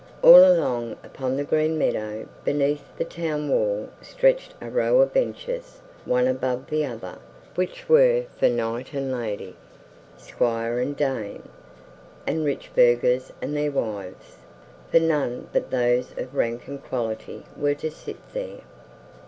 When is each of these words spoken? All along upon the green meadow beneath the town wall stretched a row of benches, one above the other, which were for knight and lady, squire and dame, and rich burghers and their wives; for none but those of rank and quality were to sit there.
All 0.23 0.43
along 0.43 0.93
upon 1.03 1.37
the 1.37 1.43
green 1.43 1.77
meadow 1.77 2.27
beneath 2.43 2.81
the 2.97 3.05
town 3.05 3.49
wall 3.49 3.87
stretched 4.01 4.55
a 4.59 4.67
row 4.67 4.99
of 4.99 5.13
benches, 5.13 5.79
one 6.05 6.25
above 6.25 6.71
the 6.71 6.83
other, 6.83 7.19
which 7.53 7.87
were 7.87 8.23
for 8.35 8.49
knight 8.49 8.93
and 8.93 9.11
lady, 9.11 9.55
squire 10.17 10.79
and 10.79 10.97
dame, 10.97 11.47
and 12.25 12.43
rich 12.43 12.71
burghers 12.75 13.31
and 13.43 13.55
their 13.55 13.69
wives; 13.69 14.37
for 14.89 14.99
none 14.99 15.47
but 15.53 15.69
those 15.69 16.13
of 16.17 16.33
rank 16.35 16.67
and 16.67 16.83
quality 16.83 17.43
were 17.55 17.75
to 17.75 17.91
sit 17.91 18.17
there. 18.33 18.61